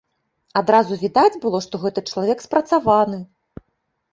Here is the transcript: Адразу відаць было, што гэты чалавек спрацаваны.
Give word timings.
Адразу 0.61 0.95
відаць 1.03 1.39
было, 1.43 1.59
што 1.65 1.81
гэты 1.83 2.05
чалавек 2.09 2.41
спрацаваны. 2.47 3.19